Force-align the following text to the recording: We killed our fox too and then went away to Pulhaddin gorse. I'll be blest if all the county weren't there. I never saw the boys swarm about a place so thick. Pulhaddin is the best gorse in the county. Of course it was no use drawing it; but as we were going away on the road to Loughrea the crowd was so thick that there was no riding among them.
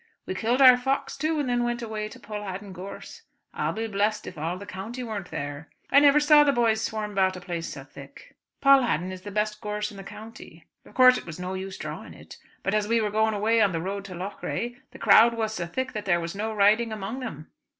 We 0.25 0.33
killed 0.33 0.63
our 0.63 0.77
fox 0.77 1.15
too 1.15 1.39
and 1.39 1.47
then 1.47 1.63
went 1.63 1.83
away 1.83 2.09
to 2.09 2.19
Pulhaddin 2.19 2.73
gorse. 2.73 3.21
I'll 3.53 3.71
be 3.71 3.85
blest 3.85 4.25
if 4.25 4.35
all 4.35 4.57
the 4.57 4.65
county 4.65 5.03
weren't 5.03 5.29
there. 5.29 5.69
I 5.91 5.99
never 5.99 6.19
saw 6.19 6.43
the 6.43 6.51
boys 6.51 6.81
swarm 6.81 7.11
about 7.11 7.37
a 7.37 7.39
place 7.39 7.67
so 7.69 7.83
thick. 7.83 8.35
Pulhaddin 8.63 9.11
is 9.11 9.21
the 9.21 9.29
best 9.29 9.61
gorse 9.61 9.91
in 9.91 9.97
the 9.97 10.03
county. 10.03 10.65
Of 10.87 10.95
course 10.95 11.19
it 11.19 11.27
was 11.27 11.39
no 11.39 11.53
use 11.53 11.77
drawing 11.77 12.15
it; 12.15 12.37
but 12.63 12.73
as 12.73 12.87
we 12.87 12.99
were 12.99 13.11
going 13.11 13.35
away 13.35 13.61
on 13.61 13.73
the 13.73 13.79
road 13.79 14.03
to 14.05 14.15
Loughrea 14.15 14.71
the 14.89 14.97
crowd 14.97 15.35
was 15.35 15.53
so 15.53 15.67
thick 15.67 15.93
that 15.93 16.05
there 16.05 16.19
was 16.19 16.33
no 16.33 16.51
riding 16.51 16.91
among 16.91 17.19
them. 17.19 17.51